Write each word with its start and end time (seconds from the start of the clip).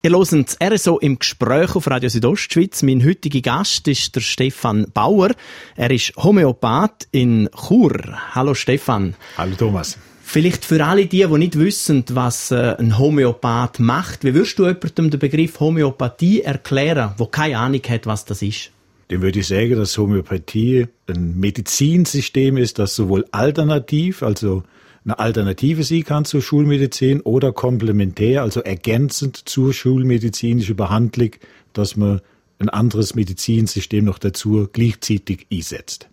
Ihr 0.00 0.12
hört 0.12 0.30
das 0.30 0.56
RSO 0.62 0.98
im 1.00 1.18
Gespräch 1.18 1.74
auf 1.74 1.88
Radio 1.88 2.08
Südostschweiz. 2.08 2.84
Mein 2.84 3.04
heutiger 3.04 3.40
Gast 3.40 3.88
ist 3.88 4.14
der 4.14 4.20
Stefan 4.20 4.86
Bauer. 4.94 5.32
Er 5.74 5.90
ist 5.90 6.12
Homöopath 6.16 7.08
in 7.10 7.48
Chur. 7.52 7.98
Hallo 8.32 8.54
Stefan. 8.54 9.16
Hallo 9.36 9.56
Thomas. 9.56 9.98
Vielleicht 10.22 10.64
für 10.64 10.86
alle 10.86 11.06
die, 11.06 11.26
die 11.26 11.38
nicht 11.38 11.58
wissen, 11.58 12.04
was 12.12 12.52
äh, 12.52 12.76
ein 12.78 12.96
Homöopath 12.96 13.80
macht, 13.80 14.22
wie 14.22 14.34
würdest 14.34 14.60
du 14.60 14.66
jemandem 14.66 15.10
den 15.10 15.18
Begriff 15.18 15.58
Homöopathie 15.58 16.42
erklären, 16.42 17.14
wo 17.16 17.26
keine 17.26 17.58
Ahnung 17.58 17.82
hat, 17.88 18.06
was 18.06 18.24
das 18.24 18.40
ist? 18.40 18.70
Dem 19.10 19.20
würde 19.20 19.40
ich 19.40 19.48
sagen, 19.48 19.74
dass 19.74 19.98
Homöopathie 19.98 20.86
ein 21.08 21.40
Medizinsystem 21.40 22.56
ist, 22.56 22.78
das 22.78 22.94
sowohl 22.94 23.24
alternativ, 23.32 24.22
also 24.22 24.62
eine 25.08 25.18
Alternative 25.18 25.84
sein 25.84 26.04
kann 26.04 26.24
zur 26.26 26.42
Schulmedizin 26.42 27.22
oder 27.22 27.52
komplementär, 27.52 28.42
also 28.42 28.60
ergänzend 28.60 29.48
zur 29.48 29.72
schulmedizinischen 29.72 30.76
Behandlung, 30.76 31.30
dass 31.72 31.96
man 31.96 32.20
ein 32.58 32.68
anderes 32.68 33.14
Medizinsystem 33.14 34.04
noch 34.04 34.18
dazu 34.18 34.68
gleichzeitig 34.70 35.46
einsetzt. 35.50 36.08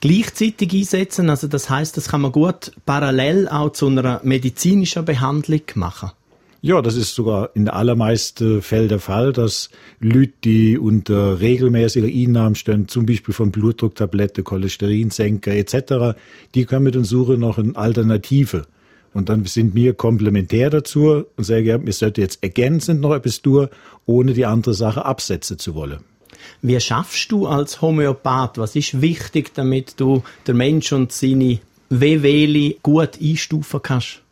Gleichzeitig 0.00 0.72
einsetzen, 0.72 1.30
also 1.30 1.46
das 1.46 1.70
heißt, 1.70 1.96
das 1.96 2.08
kann 2.08 2.22
man 2.22 2.32
gut 2.32 2.72
parallel 2.84 3.48
auch 3.48 3.70
zu 3.70 3.86
einer 3.86 4.20
medizinischen 4.24 5.04
Behandlung 5.04 5.62
machen. 5.76 6.10
Ja, 6.66 6.80
das 6.80 6.96
ist 6.96 7.14
sogar 7.14 7.50
in 7.52 7.68
allermeisten 7.68 8.62
Fällen 8.62 8.88
der 8.88 8.98
Fall, 8.98 9.34
dass 9.34 9.68
Leute, 10.00 10.32
die 10.44 10.78
unter 10.78 11.38
regelmäßiger 11.38 12.06
Einnahme 12.06 12.54
stehen, 12.54 12.88
zum 12.88 13.04
Beispiel 13.04 13.34
von 13.34 13.50
Blutdrucktablette, 13.50 14.42
Cholesterinsenker 14.42 15.52
etc., 15.52 16.16
die 16.54 16.64
können 16.64 16.84
mit 16.84 16.96
uns 16.96 17.10
suchen 17.10 17.40
noch 17.40 17.58
eine 17.58 17.76
Alternative. 17.76 18.62
Und 19.12 19.28
dann 19.28 19.44
sind 19.44 19.74
wir 19.74 19.92
komplementär 19.92 20.70
dazu 20.70 21.24
und 21.36 21.44
sagen, 21.44 21.66
ja, 21.66 21.84
wir 21.84 21.92
sollten 21.92 22.22
jetzt 22.22 22.42
ergänzend 22.42 23.02
noch 23.02 23.12
etwas 23.12 23.42
tun, 23.42 23.68
ohne 24.06 24.32
die 24.32 24.46
andere 24.46 24.72
Sache 24.72 25.04
absetzen 25.04 25.58
zu 25.58 25.74
wollen. 25.74 25.98
Wie 26.62 26.80
schaffst 26.80 27.30
du 27.30 27.46
als 27.46 27.82
Homöopath? 27.82 28.56
Was 28.56 28.74
ist 28.74 29.02
wichtig, 29.02 29.52
damit 29.52 30.00
du 30.00 30.22
der 30.46 30.54
Mensch 30.54 30.94
und 30.94 31.12
seine 31.12 31.58
Wehwehli 31.90 32.78
gut 32.82 33.20
einstufen 33.20 33.82
kannst? 33.82 34.23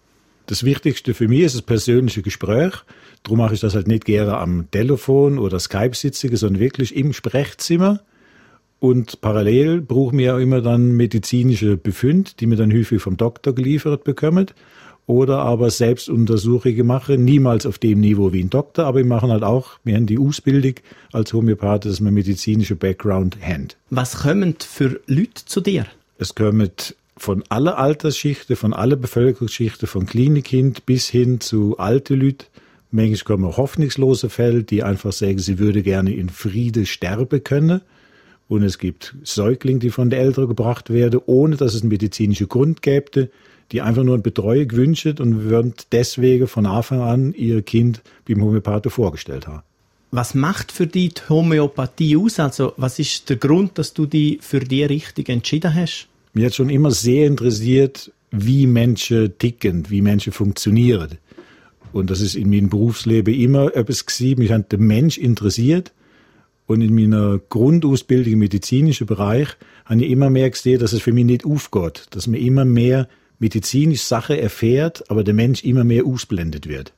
Das 0.53 0.65
Wichtigste 0.65 1.15
für 1.15 1.29
mich 1.29 1.41
ist 1.41 1.55
das 1.55 1.63
persönliche 1.63 2.21
Gespräch. 2.21 2.75
Darum 3.23 3.39
mache 3.39 3.55
ich 3.55 3.61
das 3.61 3.75
halt 3.75 3.89
nicht 3.89 4.05
gerne 4.05 4.37
am 4.37 4.71
Telefon 4.71 5.39
oder 5.39 5.59
Skype-Sitzige, 5.59 6.37
sondern 6.37 6.61
wirklich 6.61 6.95
im 6.95 7.15
Sprechzimmer. 7.15 8.03
Und 8.79 9.23
parallel 9.23 9.81
brauchen 9.81 10.19
wir 10.19 10.35
auch 10.35 10.39
immer 10.39 10.61
dann 10.61 10.93
medizinische 10.93 11.79
Befunde, 11.79 12.33
die 12.39 12.45
mir 12.45 12.57
dann 12.57 12.71
häufig 12.71 13.01
vom 13.01 13.17
Doktor 13.17 13.55
geliefert 13.55 14.05
bekommen. 14.05 14.49
Oder 15.07 15.39
aber 15.39 15.71
selbst 15.71 16.11
Untersuchungen 16.11 16.87
machen, 16.87 17.25
niemals 17.25 17.65
auf 17.65 17.79
dem 17.79 18.01
Niveau 18.01 18.35
wie 18.35 18.43
ein 18.43 18.51
Doktor, 18.51 18.85
aber 18.85 18.99
wir 18.99 19.07
machen 19.07 19.31
halt 19.31 19.45
auch, 19.45 19.79
wir 19.85 19.97
haben 19.97 20.05
die 20.05 20.19
Ausbildung 20.19 20.75
als 21.13 21.33
Homöopath, 21.33 21.87
dass 21.87 22.03
wir 22.03 22.11
medizinische 22.11 22.77
Background 22.77 23.39
haben. 23.41 23.69
Was 23.89 24.19
kommen 24.19 24.57
für 24.59 25.01
Leute 25.07 25.47
zu 25.47 25.63
dir? 25.63 25.87
Es 26.19 26.35
kommen 26.35 26.69
von 27.17 27.45
aller 27.49 27.79
Altersschichten, 27.79 28.57
von 28.57 28.73
aller 28.73 28.97
Bevölkerungsschichten, 28.97 29.87
von 29.87 30.07
Kleinkind 30.07 30.87
bis 30.87 31.09
hin 31.09 31.41
zu 31.41 31.79
alte 31.79 32.15
Leute. 32.15 32.47
Manchmal 32.91 33.19
kommen 33.25 33.57
hoffnungslose 33.57 34.29
Fälle, 34.29 34.65
die 34.65 34.83
einfach 34.83 35.13
sagen, 35.13 35.39
sie 35.39 35.59
würde 35.59 35.83
gerne 35.83 36.15
in 36.15 36.29
Friede 36.29 36.85
sterben 36.87 37.43
können. 37.43 37.81
Und 38.49 38.63
es 38.63 38.79
gibt 38.79 39.15
Säuglinge, 39.23 39.79
die 39.79 39.91
von 39.91 40.11
den 40.11 40.21
Eltern 40.21 40.49
gebracht 40.49 40.91
werden, 40.91 41.21
ohne 41.25 41.57
dass 41.57 41.75
es 41.75 41.83
einen 41.83 41.89
medizinischen 41.89 42.49
Grund 42.49 42.83
gäbe, 42.83 43.31
die 43.71 43.81
einfach 43.81 44.05
nur 44.05 44.15
eine 44.15 44.23
Betreuung 44.23 44.71
wünschen 44.73 45.19
und 45.19 45.45
würden 45.45 45.75
deswegen 45.91 46.47
von 46.47 46.67
Anfang 46.67 47.01
an 47.01 47.33
ihr 47.33 47.63
Kind 47.63 48.03
beim 48.29 48.43
Homöopathen 48.43 48.91
vorgestellt 48.91 49.47
haben. 49.47 49.63
Was 50.11 50.35
macht 50.35 50.73
für 50.73 50.87
dich 50.87 51.15
die 51.15 51.23
Homöopathie 51.31 52.19
aus? 52.19 52.39
Also, 52.39 52.75
was 52.77 52.99
ist 52.99 53.31
der 53.31 53.37
Grund, 53.37 53.79
dass 53.79 53.95
du 53.95 54.05
die 54.05 54.39
für 54.43 54.61
die 54.61 54.85
richtig 54.85 55.31
entschieden 55.31 55.75
hast? 55.75 56.09
Mir 56.35 56.47
hat 56.47 56.55
schon 56.55 56.71
immer 56.71 56.91
sehr 56.91 57.27
interessiert, 57.27 58.11
wie 58.31 58.67
Menschen 58.67 59.37
ticken, 59.39 59.91
wie 59.91 60.01
Menschen 60.01 60.33
funktionieren. 60.33 61.19
Und 61.93 62.11
das 62.11 62.23
ist 62.23 62.35
in 62.35 62.49
meinem 62.49 62.71
Berufsleben 62.71 63.35
immer 63.35 63.77
etwas 63.77 64.07
gewesen. 64.07 64.39
Mich 64.39 64.51
hat 64.51 64.73
der 64.73 64.79
Mensch 64.79 65.19
interessiert. 65.19 65.93
Und 66.67 66.81
in 66.81 66.95
meiner 66.95 67.39
Grundausbildung 67.51 68.33
im 68.33 68.39
medizinischen 68.39 69.07
Bereich 69.07 69.49
habe 69.85 70.03
ich 70.03 70.11
immer 70.11 70.31
mehr 70.31 70.49
gesehen, 70.49 70.81
dass 70.81 70.95
es 70.95 71.03
für 71.03 71.13
mich 71.13 71.27
nicht 71.27 71.45
aufgeht. 71.45 72.07
Dass 72.11 72.27
man 72.27 72.41
immer 72.41 72.65
mehr 72.65 73.09
medizinische 73.39 74.05
Sachen 74.05 74.39
erfährt, 74.39 75.11
aber 75.11 75.25
der 75.25 75.35
Mensch 75.35 75.65
immer 75.65 75.85
mehr 75.85 76.07
ausblendet 76.07 76.67
wird. 76.67 76.95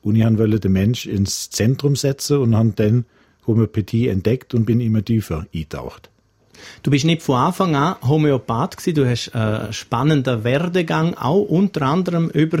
Und 0.00 0.16
ich 0.16 0.24
wollte 0.24 0.60
den 0.60 0.72
Mensch 0.72 1.04
ins 1.04 1.50
Zentrum 1.50 1.96
setzen 1.96 2.38
und 2.38 2.56
habe 2.56 2.72
dann 2.74 3.04
Homöopathie 3.46 4.08
entdeckt 4.08 4.54
und 4.54 4.64
bin 4.64 4.80
immer 4.80 5.04
tiefer 5.04 5.46
eingetaucht. 5.52 6.10
Du 6.82 6.90
bist 6.90 7.04
nicht 7.04 7.22
von 7.22 7.36
Anfang 7.36 7.76
an 7.76 7.96
Homöopath 8.06 8.76
gewesen. 8.76 8.94
Du 8.94 9.08
hast 9.08 9.34
einen 9.34 9.72
spannenden 9.72 10.44
Werdegang, 10.44 11.14
auch 11.14 11.42
unter 11.42 11.82
anderem 11.82 12.28
über 12.30 12.58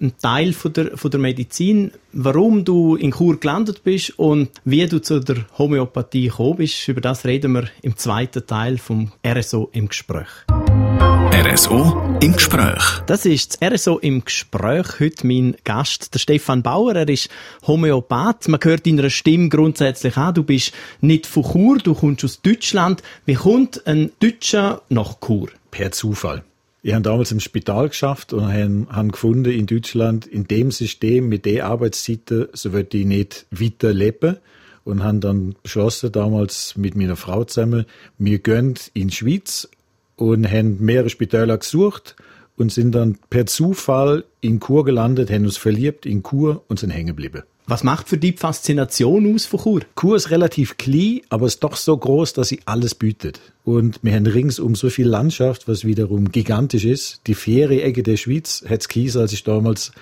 einen 0.00 0.16
Teil 0.18 0.52
von 0.52 0.72
der, 0.72 0.96
von 0.96 1.10
der 1.10 1.20
Medizin. 1.20 1.92
Warum 2.12 2.64
du 2.64 2.96
in 2.96 3.12
Chur 3.12 3.38
gelandet 3.38 3.84
bist 3.84 4.18
und 4.18 4.48
wie 4.64 4.86
du 4.86 4.98
zu 5.00 5.20
der 5.20 5.44
Homöopathie 5.58 6.28
gekommen 6.28 6.56
bist, 6.56 6.88
über 6.88 7.02
das 7.02 7.26
reden 7.26 7.52
wir 7.52 7.68
im 7.82 7.98
zweiten 7.98 8.46
Teil 8.46 8.78
vom 8.78 9.12
RSO 9.26 9.68
im 9.72 9.88
Gespräch. 9.88 10.28
RSO 10.48 12.18
im 12.22 12.32
Gespräch. 12.32 12.82
Das 13.06 13.26
ist 13.26 13.60
das 13.60 13.72
RSO 13.72 13.98
im 13.98 14.24
Gespräch. 14.24 15.00
Heute 15.00 15.26
mein 15.26 15.56
Gast, 15.64 16.14
der 16.14 16.18
Stefan 16.18 16.62
Bauer. 16.62 16.96
Er 16.96 17.08
ist 17.08 17.28
Homöopath. 17.66 18.48
Man 18.48 18.60
hört 18.62 18.86
deiner 18.86 19.10
Stimme 19.10 19.50
grundsätzlich 19.50 20.16
an. 20.16 20.32
Du 20.32 20.44
bist 20.44 20.72
nicht 21.02 21.26
von 21.26 21.44
Chur, 21.44 21.76
du 21.78 21.94
kommst 21.94 22.24
aus 22.24 22.40
Deutschland. 22.40 23.02
Wie 23.26 23.34
kommt 23.34 23.86
ein 23.86 24.12
Deutscher 24.18 24.80
nach 24.88 25.20
Chur? 25.20 25.50
Per 25.70 25.92
Zufall. 25.92 26.42
Ich 26.82 26.92
habe 26.92 27.02
damals 27.02 27.32
im 27.32 27.40
Spital 27.40 27.88
geschafft 27.88 28.32
und 28.32 28.46
habe 28.46 29.08
gefunden, 29.08 29.50
in 29.50 29.66
Deutschland, 29.66 30.26
in 30.26 30.46
dem 30.46 30.70
System, 30.70 31.28
mit 31.28 31.44
den 31.44 31.62
Arbeitszeiten, 31.62 32.48
so 32.52 32.72
wird 32.72 32.94
ich 32.94 33.04
nicht 33.04 33.46
weiterleben. 33.50 34.36
Und 34.84 35.02
haben 35.02 35.20
dann 35.20 35.54
beschlossen, 35.62 36.12
damals 36.12 36.74
mit 36.76 36.96
meiner 36.96 37.16
Frau 37.16 37.44
zusammen, 37.44 37.84
wir 38.16 38.38
gehen 38.38 38.74
in 38.94 39.08
die 39.08 39.14
Schweiz 39.14 39.68
und 40.16 40.50
haben 40.50 40.82
mehrere 40.82 41.10
Spitäler 41.10 41.58
gesucht 41.58 42.16
und 42.56 42.72
sind 42.72 42.92
dann 42.92 43.18
per 43.28 43.44
Zufall 43.44 44.24
in 44.40 44.60
Chur 44.60 44.84
gelandet, 44.84 45.30
haben 45.30 45.44
uns 45.44 45.58
verliebt 45.58 46.06
in 46.06 46.22
Chur 46.22 46.64
und 46.68 46.78
sind 46.78 46.90
hängen 46.90 47.08
geblieben. 47.08 47.42
Was 47.70 47.84
macht 47.84 48.08
für 48.08 48.16
die 48.16 48.32
Faszination 48.32 49.34
aus 49.34 49.44
von 49.44 49.60
Chur? 49.60 49.80
Chur 49.94 50.16
ist 50.16 50.30
relativ 50.30 50.78
klein, 50.78 51.20
aber 51.28 51.44
ist 51.44 51.62
doch 51.62 51.76
so 51.76 51.94
groß, 51.94 52.32
dass 52.32 52.48
sie 52.48 52.60
alles 52.64 52.94
bietet. 52.94 53.42
Und 53.62 53.98
wir 54.00 54.14
haben 54.14 54.24
ringsum 54.24 54.74
so 54.74 54.88
viel 54.88 55.06
Landschaft, 55.06 55.68
was 55.68 55.84
wiederum 55.84 56.32
gigantisch 56.32 56.86
ist. 56.86 57.20
Die 57.26 57.34
Ferieecke 57.34 58.02
der 58.02 58.16
Schweiz 58.16 58.64
hat 58.66 58.80
es 58.80 58.88
Kies, 58.88 59.18
als 59.18 59.34
ich 59.34 59.44
damals 59.44 59.92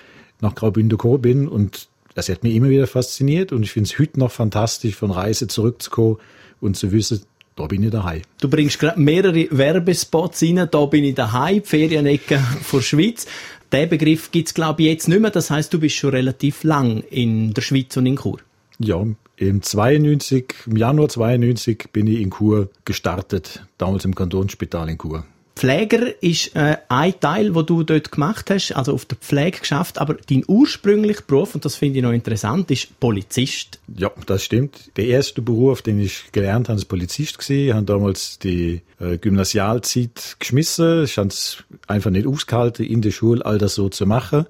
nach 0.40 0.54
Graubünden 0.54 0.90
gekommen 0.90 1.20
bin 1.20 1.48
und 1.48 1.88
das 2.14 2.28
hat 2.28 2.44
mich 2.44 2.54
immer 2.54 2.68
wieder 2.68 2.86
fasziniert 2.86 3.50
und 3.50 3.64
ich 3.64 3.72
finde 3.72 3.90
es 3.90 3.98
heute 3.98 4.20
noch 4.20 4.30
fantastisch, 4.30 4.94
von 4.94 5.10
Reise 5.10 5.48
zurückzukommen 5.48 6.18
und 6.60 6.76
zu 6.76 6.92
wissen, 6.92 7.22
da 7.56 7.66
bin 7.66 7.82
ich 7.82 7.90
daheim. 7.90 8.22
Du 8.40 8.48
bringst 8.50 8.78
gerade 8.78 9.00
mehrere 9.00 9.48
Werbespots 9.50 10.42
rein, 10.42 10.68
da 10.70 10.84
bin 10.84 11.04
ich 11.04 11.14
daheim, 11.14 11.62
die 11.62 11.68
Ferienecke 11.68 12.38
vor 12.62 12.82
Schweiz. 12.82 13.26
Der 13.72 13.86
Begriff 13.86 14.30
gibt 14.30 14.48
es, 14.48 14.54
glaube 14.54 14.82
ich, 14.82 14.88
jetzt 14.88 15.08
nicht 15.08 15.20
mehr. 15.20 15.30
Das 15.30 15.50
heißt, 15.50 15.72
du 15.72 15.80
bist 15.80 15.96
schon 15.96 16.10
relativ 16.10 16.62
lang 16.64 17.02
in 17.10 17.52
der 17.52 17.62
Schweiz 17.62 17.96
und 17.96 18.06
in 18.06 18.16
Chur. 18.16 18.38
Ja, 18.78 19.04
im 19.36 19.62
92, 19.62 20.54
im 20.66 20.76
Januar 20.76 21.08
92 21.08 21.88
bin 21.92 22.06
ich 22.06 22.20
in 22.20 22.30
Chur 22.30 22.70
gestartet, 22.84 23.64
damals 23.78 24.04
im 24.04 24.14
Kantonsspital 24.14 24.88
in 24.88 24.98
Chur. 24.98 25.24
Pfleger 25.56 26.22
ist 26.22 26.54
äh, 26.54 26.76
ein 26.90 27.18
Teil, 27.18 27.54
wo 27.54 27.62
du 27.62 27.82
dort 27.82 28.12
gemacht 28.12 28.50
hast, 28.50 28.72
also 28.72 28.92
auf 28.92 29.06
der 29.06 29.16
Pflege 29.16 29.60
geschafft, 29.60 29.98
aber 29.98 30.14
dein 30.14 30.44
ursprünglicher 30.46 31.22
Beruf, 31.26 31.54
und 31.54 31.64
das 31.64 31.76
finde 31.76 31.98
ich 31.98 32.02
noch 32.02 32.12
interessant, 32.12 32.70
ist 32.70 33.00
Polizist. 33.00 33.80
Ja, 33.96 34.10
das 34.26 34.44
stimmt. 34.44 34.90
Der 34.98 35.06
erste 35.06 35.40
Beruf, 35.40 35.80
den 35.80 35.98
ich 35.98 36.30
gelernt 36.32 36.68
habe, 36.68 36.78
ist 36.78 36.84
Polizist 36.84 37.38
gewesen. 37.38 37.68
Ich 37.68 37.72
habe 37.72 37.86
damals 37.86 38.38
die 38.38 38.82
äh, 39.00 39.16
Gymnasialzeit 39.16 40.36
geschmissen. 40.38 41.04
Ich 41.04 41.16
habe 41.16 41.28
es 41.28 41.64
einfach 41.86 42.10
nicht 42.10 42.26
ausgehalten, 42.26 42.84
in 42.84 43.00
der 43.00 43.10
Schule 43.10 43.44
all 43.44 43.56
das 43.56 43.74
so 43.74 43.88
zu 43.88 44.04
machen 44.04 44.44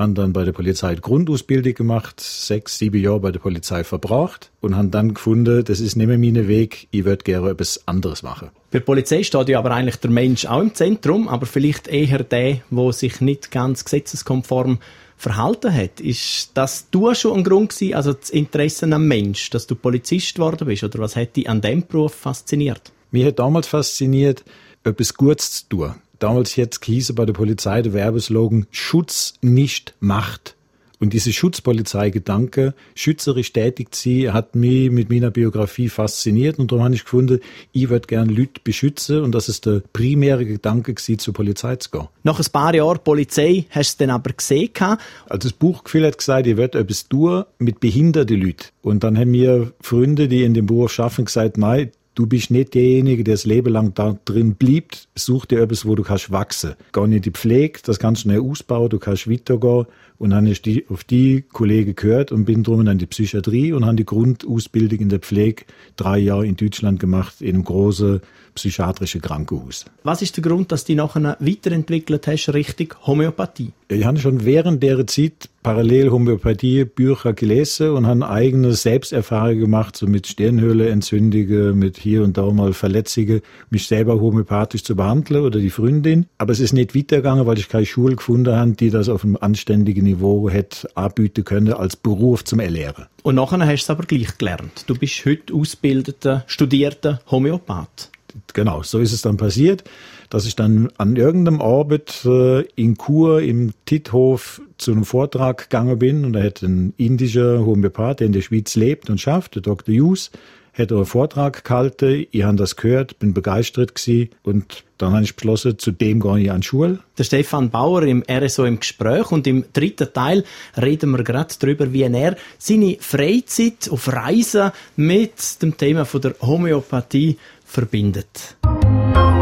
haben 0.00 0.14
dann 0.14 0.32
bei 0.32 0.44
der 0.44 0.52
Polizei 0.52 0.94
Grundausbildung 0.94 1.74
gemacht, 1.74 2.20
sechs, 2.20 2.78
sieben 2.78 3.00
Jahre 3.00 3.20
bei 3.20 3.30
der 3.30 3.38
Polizei 3.38 3.84
verbracht 3.84 4.50
und 4.60 4.74
haben 4.74 4.90
dann 4.90 5.14
gefunden, 5.14 5.62
das 5.62 5.78
ist 5.78 5.94
nicht 5.94 6.06
mehr 6.06 6.18
mein 6.18 6.48
Weg, 6.48 6.88
ich 6.90 7.04
würde 7.04 7.22
gerne 7.22 7.50
etwas 7.50 7.86
anderes 7.86 8.22
machen. 8.22 8.48
Bei 8.70 8.78
der 8.78 8.86
Polizei 8.86 9.22
steht 9.22 9.48
ja 9.50 9.58
aber 9.58 9.72
eigentlich 9.72 9.96
der 9.96 10.10
Mensch 10.10 10.46
auch 10.46 10.60
im 10.60 10.74
Zentrum, 10.74 11.28
aber 11.28 11.46
vielleicht 11.46 11.86
eher 11.86 12.24
der, 12.24 12.62
wo 12.70 12.90
sich 12.92 13.20
nicht 13.20 13.50
ganz 13.50 13.84
gesetzeskonform 13.84 14.78
verhalten 15.16 15.74
hat. 15.74 16.00
Ist 16.00 16.52
das 16.54 16.88
du 16.90 17.12
schon 17.14 17.38
ein 17.38 17.44
Grund 17.44 17.70
gewesen, 17.70 17.94
also 17.94 18.14
das 18.14 18.30
Interesse 18.30 18.86
am 18.90 19.06
Mensch, 19.06 19.50
dass 19.50 19.66
du 19.66 19.74
Polizist 19.74 20.34
geworden 20.34 20.66
bist, 20.66 20.82
oder 20.82 20.98
was 21.00 21.14
hat 21.14 21.36
dich 21.36 21.48
an 21.48 21.60
dem 21.60 21.86
Beruf 21.86 22.14
fasziniert? 22.14 22.90
Mich 23.10 23.26
hat 23.26 23.38
damals 23.38 23.68
fasziniert, 23.68 24.44
etwas 24.82 25.14
Gutes 25.14 25.50
zu 25.52 25.68
tun 25.68 25.94
damals 26.20 26.56
jetzt 26.56 26.84
hieß 26.84 27.14
bei 27.14 27.24
der 27.24 27.32
Polizei 27.32 27.82
der 27.82 27.92
Werbeslogan 27.92 28.66
Schutz 28.70 29.34
nicht 29.42 29.94
Macht. 30.00 30.54
Und 31.00 31.14
diese 31.14 31.32
Schutzpolizeigedanke, 31.32 32.74
schützerisch 32.94 33.54
tätig 33.54 33.94
zu 33.94 34.10
sein, 34.10 34.34
hat 34.34 34.54
mich 34.54 34.90
mit 34.90 35.08
meiner 35.08 35.30
Biografie 35.30 35.88
fasziniert 35.88 36.58
und 36.58 36.70
darum 36.70 36.84
habe 36.84 36.94
ich 36.94 37.04
gefunden, 37.04 37.40
ich 37.72 37.88
würde 37.88 38.06
gerne 38.06 38.30
Leute 38.30 38.60
beschützen 38.62 39.22
und 39.22 39.34
das 39.34 39.48
ist 39.48 39.64
der 39.64 39.80
primäre 39.94 40.44
Gedanke 40.44 40.92
gewesen, 40.92 41.18
zur 41.18 41.32
Polizei 41.32 41.76
zu 41.76 41.90
gehen. 41.90 42.08
Nach 42.22 42.38
ein 42.38 42.52
paar 42.52 42.74
Jahren 42.74 42.98
Polizei 43.02 43.64
hast 43.70 43.98
du 43.98 44.04
dann 44.04 44.14
aber 44.14 44.34
gesehen? 44.34 44.68
Also 44.78 44.98
das 45.38 45.52
Buchgefühl 45.54 46.06
hat 46.06 46.18
gesagt, 46.18 46.46
ich 46.46 46.58
werde 46.58 46.78
etwas 46.78 47.08
tun 47.08 47.44
mit 47.58 47.80
behinderten 47.80 48.38
Leuten. 48.38 48.66
Und 48.82 49.02
dann 49.02 49.16
haben 49.16 49.30
mir 49.30 49.72
Freunde, 49.80 50.28
die 50.28 50.42
in 50.42 50.52
dem 50.52 50.66
Beruf 50.66 50.92
schaffen, 50.92 51.24
gesagt, 51.24 51.56
nein, 51.56 51.92
Du 52.20 52.26
bist 52.26 52.50
nicht 52.50 52.74
derjenige, 52.74 53.24
der 53.24 53.32
das 53.32 53.46
Leben 53.46 53.72
lang 53.72 53.94
da 53.94 54.18
drin 54.26 54.54
bleibt. 54.54 55.08
Such 55.14 55.46
dir 55.46 55.62
etwas, 55.62 55.86
wo 55.86 55.94
du 55.94 56.02
kannst 56.02 56.30
wachsen. 56.30 56.74
Geh 56.92 57.02
in 57.02 57.22
die 57.22 57.30
Pflege, 57.30 57.80
das 57.82 57.98
kannst 57.98 58.24
du 58.24 58.28
schnell 58.28 58.42
ausbauen, 58.42 58.90
du 58.90 58.98
kannst 58.98 59.26
weitergehen. 59.26 59.86
Und 60.18 60.28
dann 60.28 60.46
ist 60.46 60.66
die, 60.66 60.84
auf 60.90 61.02
die 61.02 61.40
Kollegen 61.50 61.96
gehört 61.96 62.30
und 62.30 62.44
bin 62.44 62.62
drum 62.62 62.86
in 62.86 62.98
die 62.98 63.06
Psychiatrie 63.06 63.72
und 63.72 63.86
habe 63.86 63.96
die 63.96 64.04
Grundausbildung 64.04 64.98
in 64.98 65.08
der 65.08 65.20
Pflege 65.20 65.64
drei 65.96 66.18
Jahre 66.18 66.46
in 66.46 66.56
Deutschland 66.56 67.00
gemacht, 67.00 67.40
in 67.40 67.54
einem 67.54 67.64
großen 67.64 68.20
psychiatrischen 68.54 69.22
Krankenhaus. 69.22 69.86
Was 70.02 70.20
ist 70.20 70.36
der 70.36 70.42
Grund, 70.42 70.72
dass 70.72 70.84
du 70.84 70.94
nachher 70.94 71.38
weiterentwickelt 71.40 72.26
hast 72.26 72.52
Richtung 72.52 72.88
Homöopathie? 73.06 73.72
Ich 73.88 74.04
habe 74.04 74.18
schon 74.18 74.44
während 74.44 74.82
der 74.82 75.06
Zeit 75.06 75.48
parallel 75.62 76.10
Homöopathie-Bücher 76.10 77.32
gelesen 77.32 77.90
und 77.90 78.06
habe 78.06 78.28
eigene 78.28 78.72
Selbsterfahrungen 78.72 79.60
gemacht, 79.60 79.96
so 79.96 80.06
mit 80.06 80.26
Stirnhöhleentzündungen, 80.26 81.78
mit 81.78 81.98
hier 81.98 82.22
und 82.22 82.36
da 82.36 82.50
mal 82.50 82.72
Verletzungen, 82.72 83.40
mich 83.70 83.86
selber 83.86 84.20
homöopathisch 84.20 84.84
zu 84.84 84.96
behandeln 84.96 85.44
oder 85.44 85.58
die 85.58 85.70
Freundin. 85.70 86.26
Aber 86.38 86.52
es 86.52 86.60
ist 86.60 86.72
nicht 86.72 86.94
weitergegangen, 86.94 87.46
weil 87.46 87.58
ich 87.58 87.68
keine 87.68 87.86
Schule 87.86 88.16
gefunden 88.16 88.54
habe, 88.54 88.72
die 88.72 88.90
das 88.90 89.08
auf 89.08 89.24
einem 89.24 89.36
anständigen 89.40 90.04
Niveau 90.04 90.48
hätte 90.48 90.88
anbieten 90.96 91.44
können 91.44 91.72
als 91.72 91.96
Beruf 91.96 92.44
zum 92.44 92.60
Erlernen. 92.60 93.06
Und 93.22 93.34
nachher 93.34 93.60
hast 93.60 93.68
du 93.68 93.74
es 93.74 93.90
aber 93.90 94.04
gleich 94.04 94.38
gelernt. 94.38 94.84
Du 94.86 94.94
bist 94.96 95.24
heute 95.26 95.52
ausgebildeter, 95.54 96.44
studierter 96.46 97.20
Homöopath. 97.30 98.10
Genau, 98.52 98.82
so 98.82 98.98
ist 98.98 99.12
es 99.12 99.22
dann 99.22 99.36
passiert, 99.36 99.84
dass 100.28 100.46
ich 100.46 100.56
dann 100.56 100.90
an 100.96 101.16
irgendeinem 101.16 101.60
Abend 101.60 102.24
äh, 102.24 102.62
in 102.76 102.96
Chur 102.96 103.42
im 103.42 103.72
Tithof 103.86 104.60
zu 104.78 104.92
einem 104.92 105.04
Vortrag 105.04 105.68
gegangen 105.68 105.98
bin 105.98 106.24
und 106.24 106.32
da 106.34 106.42
hat 106.42 106.62
ein 106.62 106.94
indischer 106.96 107.64
Homöopath, 107.64 108.20
der 108.20 108.26
in 108.26 108.32
der 108.32 108.42
Schweiz 108.42 108.76
lebt 108.76 109.10
und 109.10 109.20
schafft, 109.20 109.56
der 109.56 109.62
Dr. 109.62 109.94
Hughes, 109.94 110.30
hat 110.72 110.92
einen 110.92 111.04
Vortrag 111.04 111.64
gehalten, 111.64 112.26
ich 112.30 112.42
habe 112.42 112.56
das 112.56 112.76
gehört, 112.76 113.18
bin 113.18 113.34
begeistert 113.34 113.94
gewesen 113.94 114.30
und 114.42 114.84
dann 114.98 115.14
habe 115.14 115.24
ich 115.24 115.34
beschlossen, 115.34 115.78
zu 115.78 115.92
dem 115.92 116.20
gehe 116.20 116.40
ich 116.40 116.50
an 116.50 116.60
die 116.60 116.66
Schule. 116.66 116.98
Der 117.16 117.24
Stefan 117.24 117.70
Bauer 117.70 118.02
im 118.02 118.22
RSO 118.30 118.64
im 118.64 118.80
Gespräch 118.80 119.32
und 119.32 119.46
im 119.46 119.64
dritten 119.72 120.12
Teil 120.12 120.44
reden 120.80 121.10
wir 121.12 121.24
gerade 121.24 121.54
darüber, 121.58 121.92
wie 121.92 122.02
er 122.02 122.36
seine 122.58 122.96
Freizeit 123.00 123.88
auf 123.90 124.12
Reisen 124.12 124.72
mit 124.96 125.62
dem 125.62 125.76
Thema 125.76 126.04
von 126.04 126.20
der 126.20 126.34
Homöopathie 126.40 127.38
verbindet. 127.70 128.56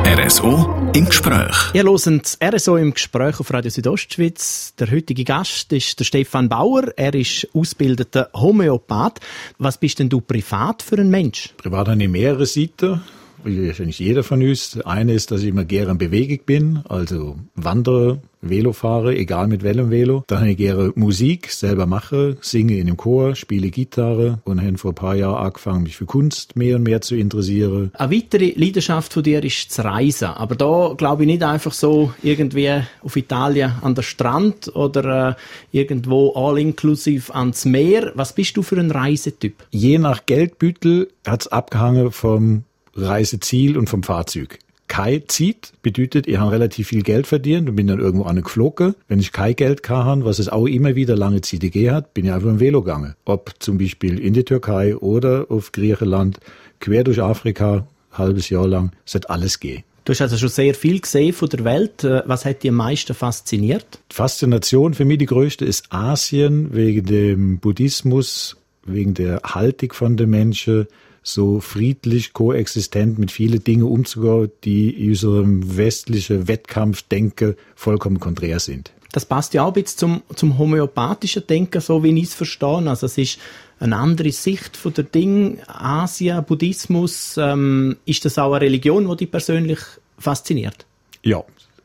RSO 0.04 0.90
im 0.94 1.06
Gespräch. 1.06 1.56
Ihr 1.72 1.84
hört 1.84 2.38
RSO 2.44 2.76
im 2.76 2.92
Gespräch 2.92 3.40
auf 3.40 3.52
Radio 3.52 3.70
Südostschweiz. 3.70 4.74
Der 4.78 4.90
heutige 4.90 5.24
Gast 5.24 5.72
ist 5.72 5.98
der 5.98 6.04
Stefan 6.04 6.48
Bauer. 6.48 6.88
Er 6.96 7.14
ist 7.14 7.48
ausgebildeter 7.54 8.28
Homöopath. 8.34 9.20
Was 9.58 9.78
bist 9.78 9.98
denn 9.98 10.10
du 10.10 10.20
privat 10.20 10.82
für 10.82 10.96
ein 10.96 11.08
Mensch? 11.08 11.54
Privat 11.56 11.88
habe 11.88 12.02
ich 12.02 12.08
mehrere 12.08 12.44
Seiten 12.44 13.00
wahrscheinlich 13.44 13.98
jeder 13.98 14.22
von 14.22 14.42
uns. 14.42 14.80
Eine 14.80 15.12
ist, 15.12 15.30
dass 15.30 15.42
ich 15.42 15.48
immer 15.48 15.64
gerne 15.64 15.92
in 15.92 15.98
Bewegung 15.98 16.40
bin, 16.44 16.80
also 16.88 17.36
wandere, 17.54 18.20
Velo 18.40 18.72
fahre, 18.72 19.16
egal 19.16 19.48
mit 19.48 19.62
welchem 19.62 19.90
Velo. 19.90 20.24
Dann 20.28 20.40
habe 20.40 20.50
ich 20.50 20.56
gerne 20.56 20.92
Musik 20.94 21.50
selber 21.50 21.86
mache, 21.86 22.36
singe 22.40 22.76
in 22.76 22.86
einem 22.86 22.96
Chor, 22.96 23.34
spiele 23.34 23.70
Gitarre 23.70 24.38
und 24.44 24.62
habe 24.62 24.78
vor 24.78 24.92
ein 24.92 24.94
paar 24.94 25.16
Jahren 25.16 25.44
angefangen, 25.46 25.82
mich 25.82 25.96
für 25.96 26.06
Kunst 26.06 26.54
mehr 26.54 26.76
und 26.76 26.84
mehr 26.84 27.00
zu 27.00 27.16
interessieren. 27.16 27.90
Eine 27.94 28.14
weitere 28.14 28.52
Leidenschaft 28.54 29.12
von 29.12 29.22
dir 29.22 29.42
ist 29.42 29.70
das 29.70 29.84
Reisen. 29.84 30.28
Aber 30.28 30.54
da 30.54 30.94
glaube 30.96 31.24
ich 31.24 31.26
nicht 31.26 31.42
einfach 31.42 31.72
so 31.72 32.12
irgendwie 32.22 32.82
auf 33.02 33.16
Italien 33.16 33.72
an 33.82 33.94
der 33.94 34.02
Strand 34.02 34.74
oder 34.74 35.30
äh, 35.30 35.34
irgendwo 35.76 36.32
all-inclusive 36.34 37.34
ans 37.34 37.64
Meer. 37.64 38.12
Was 38.14 38.34
bist 38.34 38.56
du 38.56 38.62
für 38.62 38.78
ein 38.78 38.90
Reisetyp? 38.90 39.64
Je 39.70 39.98
nach 39.98 40.26
Geldbüttel 40.26 41.08
hat 41.26 41.42
es 41.42 41.48
abgehangen 41.48 42.12
vom 42.12 42.62
Reiseziel 43.00 43.76
und 43.76 43.88
vom 43.88 44.02
Fahrzeug. 44.02 44.58
Kai 44.88 45.22
zieht, 45.28 45.74
bedeutet, 45.82 46.26
ich 46.26 46.38
habe 46.38 46.52
relativ 46.52 46.88
viel 46.88 47.02
Geld 47.02 47.26
verdient 47.26 47.68
und 47.68 47.76
bin 47.76 47.86
dann 47.86 48.00
irgendwo 48.00 48.24
angeflogen. 48.24 48.94
Wenn 49.06 49.20
ich 49.20 49.32
kein 49.32 49.54
Geld 49.54 49.82
kann, 49.82 50.24
was 50.24 50.38
es 50.38 50.48
auch 50.48 50.66
immer 50.66 50.94
wieder 50.94 51.14
lange 51.14 51.42
Zeit 51.42 51.60
gegeben 51.60 51.94
hat, 51.94 52.14
bin 52.14 52.24
ich 52.24 52.32
einfach 52.32 52.48
im 52.48 52.58
Velo 52.58 52.82
gegangen. 52.82 53.14
Ob 53.26 53.52
zum 53.58 53.78
Beispiel 53.78 54.18
in 54.18 54.32
die 54.32 54.44
Türkei 54.44 54.96
oder 54.96 55.46
auf 55.50 55.72
Griechenland, 55.72 56.40
quer 56.80 57.04
durch 57.04 57.20
Afrika, 57.20 57.86
halbes 58.12 58.48
Jahr 58.48 58.66
lang, 58.66 58.92
es 59.04 59.14
hat 59.14 59.28
alles 59.28 59.60
gehen. 59.60 59.84
Du 60.04 60.12
hast 60.12 60.22
also 60.22 60.38
schon 60.38 60.48
sehr 60.48 60.74
viel 60.74 61.00
gesehen 61.00 61.34
von 61.34 61.50
der 61.50 61.64
Welt. 61.64 62.02
Äh, 62.02 62.22
was 62.24 62.46
hat 62.46 62.62
dich 62.62 62.70
am 62.70 62.76
meisten 62.76 63.12
fasziniert? 63.12 63.98
Die 64.10 64.14
Faszination 64.14 64.94
für 64.94 65.04
mich 65.04 65.18
die 65.18 65.26
größte 65.26 65.66
ist 65.66 65.92
Asien 65.92 66.72
wegen 66.72 67.04
dem 67.04 67.58
Buddhismus, 67.58 68.56
wegen 68.86 69.12
der 69.12 69.42
Haltung 69.44 69.92
von 69.92 70.16
den 70.16 70.30
Menschen, 70.30 70.86
so 71.32 71.60
friedlich 71.60 72.32
koexistent 72.32 73.18
mit 73.18 73.30
vielen 73.30 73.62
Dingen 73.62 73.84
umzugehen, 73.84 74.50
die 74.64 75.08
unserem 75.08 75.76
westlichen 75.76 76.48
Wettkampfdenken 76.48 77.54
vollkommen 77.74 78.20
konträr 78.20 78.60
sind. 78.60 78.92
Das 79.12 79.24
passt 79.24 79.54
ja 79.54 79.62
auch 79.62 79.68
ein 79.68 79.82
bisschen 79.82 79.98
zum, 79.98 80.22
zum 80.34 80.58
homöopathischen 80.58 81.46
Denken, 81.46 81.80
so 81.80 82.02
wie 82.04 82.16
ich 82.18 82.24
es 82.24 82.34
verstehe. 82.34 82.88
Also 82.88 83.06
es 83.06 83.16
ist 83.16 83.38
eine 83.80 83.96
andere 83.96 84.32
Sicht 84.32 84.76
von 84.76 84.92
der 84.92 85.04
Ding. 85.04 85.60
Asien, 85.66 86.44
Buddhismus, 86.44 87.36
ähm, 87.38 87.96
ist 88.04 88.24
das 88.24 88.38
auch 88.38 88.52
eine 88.52 88.66
Religion, 88.66 89.08
die 89.08 89.16
dich 89.16 89.30
persönlich 89.30 89.78
fasziniert? 90.18 90.84
Ja, 91.22 91.42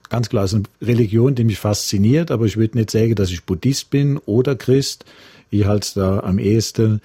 ganz 0.09 0.29
klar, 0.29 0.43
es 0.43 0.53
ist 0.53 0.65
eine 0.81 0.87
Religion, 0.87 1.35
die 1.35 1.43
mich 1.43 1.59
fasziniert, 1.59 2.29
aber 2.29 2.45
ich 2.45 2.57
würde 2.57 2.77
nicht 2.77 2.91
sagen, 2.91 3.15
dass 3.15 3.31
ich 3.31 3.43
Buddhist 3.43 3.89
bin 3.89 4.17
oder 4.25 4.55
Christ. 4.55 5.05
Ich 5.53 5.65
halte 5.65 5.85
es 5.85 5.93
da 5.93 6.19
am 6.21 6.39
ehesten 6.39 6.99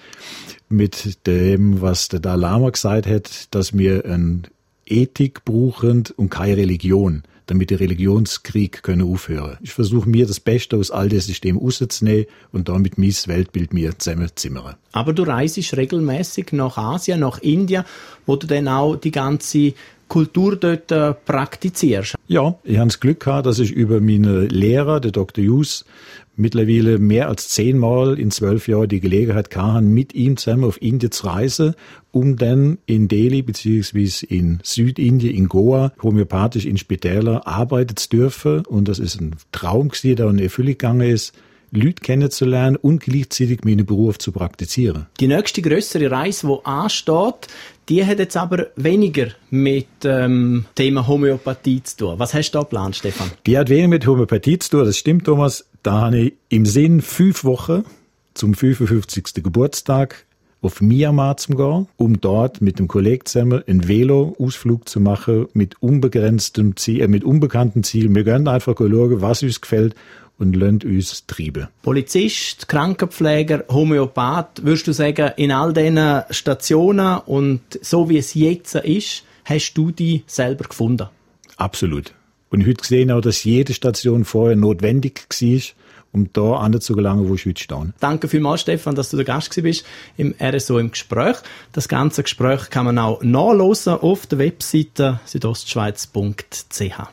mit 0.69 1.27
dem, 1.27 1.81
was 1.81 2.07
der 2.07 2.19
Dalai 2.19 2.49
Lama 2.49 2.71
gesagt 2.71 3.05
hat, 3.05 3.53
dass 3.53 3.77
wir 3.77 4.05
eine 4.05 4.41
Ethik 4.87 5.45
brauchen 5.45 6.05
und 6.17 6.29
keine 6.31 6.57
Religion, 6.57 7.21
damit 7.45 7.69
der 7.69 7.79
Religionskrieg 7.79 8.81
können 8.81 9.03
aufhören. 9.03 9.59
Ich 9.61 9.73
versuche 9.73 10.09
mir 10.09 10.25
das 10.25 10.39
Beste 10.39 10.77
aus 10.77 10.89
all 10.89 11.09
dem 11.09 11.19
System 11.19 11.57
rauszunehmen 11.57 12.25
und 12.51 12.69
damit 12.69 12.97
mein 12.97 13.13
Weltbild 13.27 13.71
mir 13.71 13.95
zusammenzimmern. 13.99 14.77
Aber 14.93 15.13
du 15.13 15.21
reist 15.21 15.77
regelmäßig 15.77 16.51
nach 16.51 16.75
Asien, 16.79 17.19
nach 17.19 17.37
Indien, 17.37 17.83
wo 18.25 18.35
du 18.35 18.47
dann 18.47 18.67
auch 18.67 18.95
die 18.95 19.11
ganze 19.11 19.73
Kultur 20.09 20.57
dort 20.57 20.91
äh, 20.91 21.13
praktizierst. 21.13 22.15
Ja, 22.27 22.55
ich 22.63 22.77
habe 22.77 22.87
das 22.87 22.99
Glück 22.99 23.21
gehabt, 23.21 23.45
dass 23.45 23.59
ich 23.59 23.71
über 23.71 24.01
meine 24.01 24.47
Lehrer, 24.47 24.99
der 24.99 25.11
Dr. 25.11 25.43
Hughes, 25.45 25.85
mittlerweile 26.35 26.99
mehr 26.99 27.27
als 27.27 27.49
zehnmal 27.49 28.17
in 28.17 28.31
zwölf 28.31 28.67
Jahren 28.67 28.87
die 28.87 29.01
Gelegenheit 29.01 29.49
gehabt, 29.49 29.83
mit 29.83 30.15
ihm 30.15 30.37
zusammen 30.37 30.63
auf 30.63 30.81
Indien 30.81 31.11
zu 31.11 31.27
reisen, 31.27 31.75
um 32.11 32.37
dann 32.37 32.79
in 32.85 33.07
Delhi 33.07 33.41
beziehungsweise 33.41 34.25
in 34.25 34.59
Südindien, 34.63 35.35
in 35.35 35.47
Goa, 35.47 35.91
homöopathisch 36.01 36.65
in 36.65 36.77
Spitäler 36.77 37.45
arbeiten 37.45 37.97
zu 37.97 38.09
dürfen. 38.09 38.65
Und 38.65 38.87
das 38.87 38.99
ist 38.99 39.19
ein 39.19 39.35
Traum 39.51 39.91
der 40.03 40.27
in 40.27 40.39
Erfüllung 40.39 40.71
gegangen 40.71 41.09
ist. 41.09 41.33
Leute 41.71 42.01
kennenzulernen 42.01 42.75
und 42.75 43.01
gleichzeitig 43.01 43.63
meinen 43.63 43.85
Beruf 43.85 44.17
zu 44.17 44.31
praktizieren. 44.31 45.07
Die 45.19 45.27
nächste 45.27 45.61
größere 45.61 46.09
Reise, 46.09 46.47
die 46.47 46.65
ansteht, 46.65 47.47
die 47.89 48.05
hat 48.05 48.19
jetzt 48.19 48.37
aber 48.37 48.67
weniger 48.75 49.27
mit 49.49 49.87
ähm, 50.03 50.65
Thema 50.75 51.07
Homöopathie 51.07 51.83
zu 51.83 51.97
tun. 51.97 52.19
Was 52.19 52.33
hast 52.33 52.51
du 52.51 52.59
da 52.59 52.63
geplant, 52.63 52.95
Stefan? 52.95 53.31
Die 53.45 53.57
hat 53.57 53.69
weniger 53.69 53.87
mit 53.87 54.07
Homöopathie 54.07 54.59
zu 54.59 54.69
tun, 54.71 54.85
das 54.85 54.97
stimmt, 54.97 55.25
Thomas. 55.25 55.65
Da 55.83 55.93
habe 56.01 56.19
ich 56.19 56.33
im 56.49 56.65
Sinn 56.65 57.01
fünf 57.01 57.43
Wochen 57.43 57.83
zum 58.33 58.53
55. 58.53 59.43
Geburtstag 59.43 60.25
auf 60.61 60.81
Myanmar 60.81 61.37
zu 61.37 61.53
gehen, 61.53 61.87
um 61.95 62.19
dort 62.19 62.61
mit 62.61 62.79
dem 62.79 62.87
Kollegen 62.87 63.25
zusammen 63.25 63.63
einen 63.65 63.87
Velo-Ausflug 63.87 64.89
zu 64.89 64.99
machen 64.99 65.47
mit 65.53 65.81
unbegrenztem 65.81 66.75
Ziel, 66.75 67.01
äh, 67.01 67.07
mit 67.07 67.23
unbekanntem 67.23 67.83
Ziel. 67.83 68.13
Wir 68.13 68.23
gehen 68.23 68.47
einfach 68.47 68.75
schauen, 68.77 69.21
was 69.21 69.41
uns 69.43 69.61
gefällt 69.61 69.95
und 70.39 70.55
lernt 70.55 70.85
uns 70.85 71.25
treiben. 71.27 71.67
Polizist, 71.83 72.67
Krankenpfleger, 72.67 73.65
Homöopath, 73.69 74.63
würdest 74.63 74.87
du 74.87 74.93
sagen, 74.93 75.31
in 75.37 75.51
all 75.51 75.73
diesen 75.73 76.23
Stationen 76.31 77.19
und 77.19 77.61
so 77.81 78.09
wie 78.09 78.17
es 78.17 78.33
jetzt 78.33 78.75
ist, 78.75 79.23
hast 79.45 79.73
du 79.73 79.91
die 79.91 80.23
selber 80.25 80.63
gefunden? 80.63 81.07
Absolut. 81.57 82.13
Und 82.49 82.65
heute 82.65 82.81
gesehen 82.81 83.11
auch, 83.11 83.21
dass 83.21 83.43
jede 83.43 83.73
Station 83.73 84.25
vorher 84.25 84.55
notwendig 84.55 85.27
war, 85.29 85.61
um 86.11 86.33
da 86.33 86.53
anzugelangen, 86.53 87.29
wo 87.29 87.35
ich 87.35 87.45
heute 87.45 87.61
stehe. 87.61 87.93
Danke 87.99 88.27
vielmals, 88.27 88.61
Stefan, 88.61 88.95
dass 88.95 89.11
du 89.11 89.17
der 89.17 89.25
Gast 89.25 89.53
bist 89.61 89.85
im 90.17 90.33
RSO 90.41 90.79
im 90.79 90.91
Gespräch. 90.91 91.37
Das 91.73 91.87
ganze 91.87 92.23
Gespräch 92.23 92.69
kann 92.69 92.85
man 92.85 92.97
auch 92.97 93.21
nachlesen 93.21 93.93
auf 93.93 94.25
der 94.25 94.39
Webseite 94.39 95.19
südostschweiz.ch. 95.25 97.09